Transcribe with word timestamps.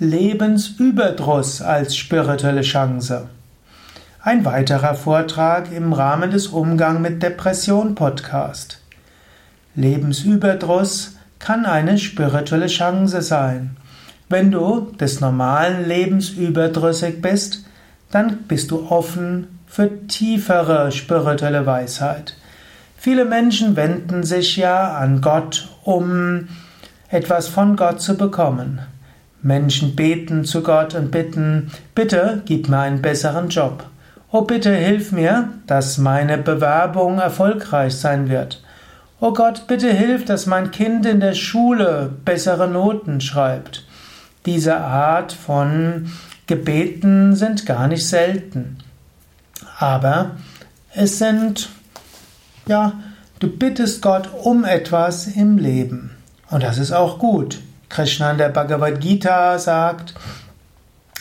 Lebensüberdruss 0.00 1.62
als 1.62 1.96
spirituelle 1.96 2.62
Chance. 2.62 3.28
Ein 4.20 4.44
weiterer 4.44 4.96
Vortrag 4.96 5.70
im 5.70 5.92
Rahmen 5.92 6.32
des 6.32 6.48
Umgang 6.48 7.00
mit 7.00 7.22
Depression 7.22 7.94
Podcast. 7.94 8.80
Lebensüberdruss 9.76 11.14
kann 11.38 11.64
eine 11.64 11.96
spirituelle 11.98 12.66
Chance 12.66 13.22
sein. 13.22 13.76
Wenn 14.28 14.50
du 14.50 14.90
des 14.98 15.20
normalen 15.20 15.86
Lebens 15.86 16.30
überdrüssig 16.30 17.22
bist, 17.22 17.64
dann 18.10 18.38
bist 18.48 18.72
du 18.72 18.88
offen 18.90 19.60
für 19.68 20.08
tiefere 20.08 20.90
spirituelle 20.90 21.66
Weisheit. 21.66 22.36
Viele 22.96 23.24
Menschen 23.24 23.76
wenden 23.76 24.24
sich 24.24 24.56
ja 24.56 24.96
an 24.96 25.20
Gott, 25.20 25.68
um 25.84 26.48
etwas 27.10 27.46
von 27.46 27.76
Gott 27.76 28.00
zu 28.00 28.16
bekommen. 28.16 28.80
Menschen 29.44 29.94
beten 29.94 30.44
zu 30.44 30.62
Gott 30.62 30.94
und 30.94 31.10
bitten, 31.10 31.70
bitte 31.94 32.42
gib 32.46 32.68
mir 32.68 32.78
einen 32.78 33.02
besseren 33.02 33.50
Job. 33.50 33.84
Oh 34.32 34.40
bitte 34.40 34.74
hilf 34.74 35.12
mir, 35.12 35.50
dass 35.66 35.98
meine 35.98 36.38
Bewerbung 36.38 37.18
erfolgreich 37.18 37.94
sein 37.94 38.30
wird. 38.30 38.62
Oh 39.20 39.34
Gott, 39.34 39.66
bitte 39.68 39.92
hilf, 39.92 40.24
dass 40.24 40.46
mein 40.46 40.70
Kind 40.70 41.04
in 41.06 41.20
der 41.20 41.34
Schule 41.34 42.10
bessere 42.24 42.68
Noten 42.68 43.20
schreibt. 43.20 43.84
Diese 44.46 44.78
Art 44.78 45.32
von 45.32 46.10
Gebeten 46.46 47.36
sind 47.36 47.66
gar 47.66 47.86
nicht 47.86 48.08
selten. 48.08 48.78
Aber 49.78 50.32
es 50.94 51.18
sind, 51.18 51.68
ja, 52.66 52.94
du 53.40 53.48
bittest 53.48 54.00
Gott 54.00 54.30
um 54.42 54.64
etwas 54.64 55.26
im 55.26 55.58
Leben. 55.58 56.10
Und 56.50 56.62
das 56.62 56.78
ist 56.78 56.92
auch 56.92 57.18
gut. 57.18 57.60
Krishna 57.94 58.32
in 58.32 58.38
der 58.38 58.48
Bhagavad 58.48 59.00
Gita 59.00 59.56
sagt, 59.56 60.14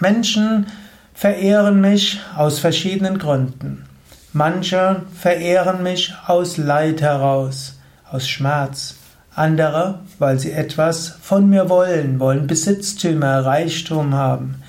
Menschen 0.00 0.66
verehren 1.14 1.80
mich 1.80 2.18
aus 2.36 2.58
verschiedenen 2.58 3.18
Gründen. 3.18 3.84
Manche 4.32 5.02
verehren 5.14 5.84
mich 5.84 6.12
aus 6.26 6.56
Leid 6.56 7.02
heraus, 7.02 7.78
aus 8.10 8.28
Schmerz. 8.28 8.96
Andere, 9.32 10.00
weil 10.18 10.40
sie 10.40 10.50
etwas 10.50 11.16
von 11.22 11.48
mir 11.48 11.68
wollen, 11.68 12.18
wollen 12.18 12.48
Besitztümer, 12.48 13.44
Reichtum 13.44 14.14
haben. 14.14 14.60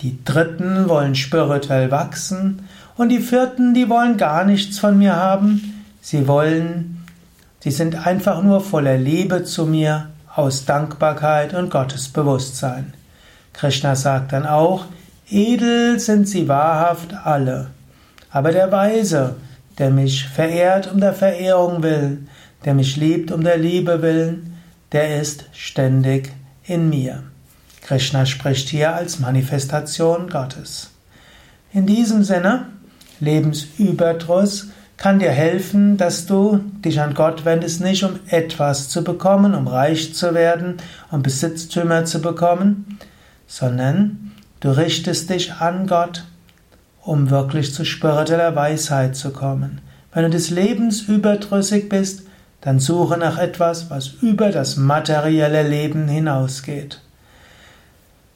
Die 0.00 0.24
Dritten 0.24 0.88
wollen 0.88 1.14
spirituell 1.14 1.90
wachsen 1.90 2.66
und 2.96 3.10
die 3.10 3.20
Vierten, 3.20 3.74
die 3.74 3.90
wollen 3.90 4.16
gar 4.16 4.44
nichts 4.46 4.78
von 4.78 4.96
mir 4.96 5.16
haben. 5.16 5.84
Sie 6.00 6.26
wollen, 6.26 7.04
sie 7.60 7.70
sind 7.70 8.06
einfach 8.06 8.42
nur 8.42 8.62
voller 8.62 8.96
Liebe 8.96 9.44
zu 9.44 9.66
mir, 9.66 10.08
aus 10.34 10.64
Dankbarkeit 10.64 11.54
und 11.54 11.70
Gottesbewusstsein. 11.70 12.94
Krishna 13.52 13.94
sagt 13.94 14.32
dann 14.32 14.46
auch, 14.46 14.86
edel 15.30 16.00
sind 16.00 16.28
sie 16.28 16.48
wahrhaft 16.48 17.14
alle. 17.14 17.70
Aber 18.30 18.50
der 18.50 18.72
Weise, 18.72 19.36
der 19.78 19.90
mich 19.90 20.26
verehrt 20.26 20.90
um 20.92 21.00
der 21.00 21.12
Verehrung 21.12 21.82
willen, 21.82 22.28
der 22.64 22.74
mich 22.74 22.96
liebt 22.96 23.30
um 23.30 23.44
der 23.44 23.58
Liebe 23.58 24.02
willen, 24.02 24.58
der 24.92 25.20
ist 25.20 25.44
ständig 25.52 26.32
in 26.64 26.88
mir. 26.88 27.22
Krishna 27.82 28.26
spricht 28.26 28.68
hier 28.68 28.94
als 28.94 29.20
Manifestation 29.20 30.28
Gottes. 30.30 30.90
In 31.72 31.86
diesem 31.86 32.24
Sinne, 32.24 32.66
Lebensüberdruss 33.20 34.68
kann 34.96 35.18
dir 35.18 35.30
helfen, 35.30 35.96
dass 35.96 36.26
du 36.26 36.60
dich 36.84 37.00
an 37.00 37.14
Gott 37.14 37.44
wendest, 37.44 37.80
nicht 37.80 38.04
um 38.04 38.18
etwas 38.28 38.88
zu 38.88 39.02
bekommen, 39.02 39.54
um 39.54 39.66
reich 39.66 40.14
zu 40.14 40.34
werden, 40.34 40.76
um 41.10 41.22
Besitztümer 41.22 42.04
zu 42.04 42.20
bekommen, 42.20 42.98
sondern 43.46 44.32
du 44.60 44.70
richtest 44.70 45.30
dich 45.30 45.54
an 45.54 45.86
Gott, 45.86 46.24
um 47.02 47.30
wirklich 47.30 47.74
zu 47.74 47.84
spiritueller 47.84 48.54
Weisheit 48.54 49.16
zu 49.16 49.30
kommen. 49.30 49.80
Wenn 50.12 50.24
du 50.24 50.30
des 50.30 50.50
Lebens 50.50 51.02
überdrüssig 51.02 51.88
bist, 51.88 52.22
dann 52.60 52.78
suche 52.78 53.18
nach 53.18 53.36
etwas, 53.36 53.90
was 53.90 54.08
über 54.22 54.50
das 54.50 54.76
materielle 54.76 55.68
Leben 55.68 56.08
hinausgeht. 56.08 57.00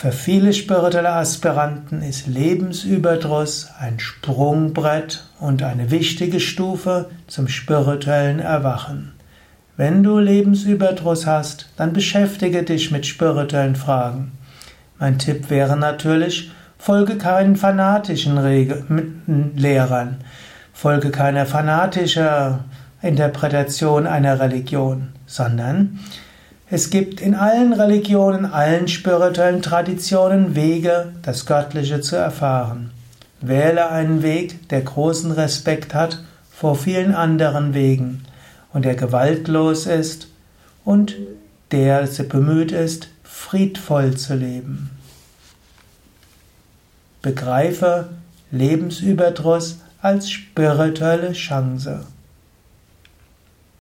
Für 0.00 0.12
viele 0.12 0.54
spirituelle 0.54 1.12
Aspiranten 1.12 2.00
ist 2.00 2.26
Lebensüberdruss 2.26 3.68
ein 3.78 4.00
Sprungbrett 4.00 5.26
und 5.38 5.62
eine 5.62 5.90
wichtige 5.90 6.40
Stufe 6.40 7.10
zum 7.26 7.48
spirituellen 7.48 8.38
Erwachen. 8.40 9.12
Wenn 9.76 10.02
du 10.02 10.18
Lebensüberdruss 10.18 11.26
hast, 11.26 11.68
dann 11.76 11.92
beschäftige 11.92 12.62
dich 12.62 12.90
mit 12.90 13.04
spirituellen 13.04 13.76
Fragen. 13.76 14.32
Mein 14.98 15.18
Tipp 15.18 15.50
wäre 15.50 15.76
natürlich, 15.76 16.50
folge 16.78 17.18
keinen 17.18 17.56
fanatischen 17.56 18.38
Lehrern, 19.54 20.16
folge 20.72 21.10
keiner 21.10 21.44
fanatischer 21.44 22.64
Interpretation 23.02 24.06
einer 24.06 24.40
Religion, 24.40 25.08
sondern 25.26 25.98
es 26.72 26.90
gibt 26.90 27.20
in 27.20 27.34
allen 27.34 27.72
Religionen, 27.72 28.46
allen 28.46 28.86
spirituellen 28.86 29.60
Traditionen 29.60 30.54
Wege, 30.54 31.12
das 31.22 31.44
Göttliche 31.44 32.00
zu 32.00 32.14
erfahren. 32.14 32.92
Wähle 33.40 33.90
einen 33.90 34.22
Weg, 34.22 34.68
der 34.68 34.82
großen 34.82 35.32
Respekt 35.32 35.94
hat 35.94 36.22
vor 36.52 36.76
vielen 36.76 37.12
anderen 37.12 37.74
Wegen 37.74 38.22
und 38.72 38.84
der 38.84 38.94
gewaltlos 38.94 39.86
ist 39.86 40.28
und 40.84 41.16
der 41.72 42.06
bemüht 42.28 42.70
ist, 42.70 43.08
friedvoll 43.24 44.16
zu 44.16 44.34
leben. 44.34 44.90
Begreife 47.20 48.10
Lebensüberdruss 48.52 49.78
als 50.02 50.30
spirituelle 50.30 51.32
Chance. 51.32 52.04